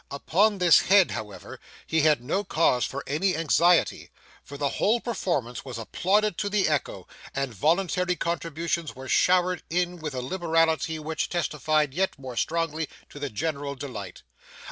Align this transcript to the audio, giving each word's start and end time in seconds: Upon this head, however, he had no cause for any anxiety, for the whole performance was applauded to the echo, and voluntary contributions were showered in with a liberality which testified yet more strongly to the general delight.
Upon 0.09 0.57
this 0.57 0.79
head, 0.79 1.11
however, 1.11 1.59
he 1.85 2.01
had 2.01 2.23
no 2.23 2.43
cause 2.43 2.85
for 2.85 3.03
any 3.05 3.37
anxiety, 3.37 4.09
for 4.43 4.57
the 4.57 4.67
whole 4.81 4.99
performance 4.99 5.63
was 5.63 5.77
applauded 5.77 6.39
to 6.39 6.49
the 6.49 6.67
echo, 6.67 7.07
and 7.35 7.53
voluntary 7.53 8.15
contributions 8.15 8.95
were 8.95 9.07
showered 9.07 9.61
in 9.69 9.97
with 9.97 10.15
a 10.15 10.21
liberality 10.23 10.97
which 10.97 11.29
testified 11.29 11.93
yet 11.93 12.17
more 12.17 12.35
strongly 12.35 12.89
to 13.09 13.19
the 13.19 13.29
general 13.29 13.75
delight. 13.75 14.23